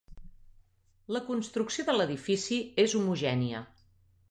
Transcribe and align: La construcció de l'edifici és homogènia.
La 1.17 1.21
construcció 1.27 1.85
de 1.91 1.95
l'edifici 1.99 2.59
és 2.87 2.99
homogènia. 3.03 3.65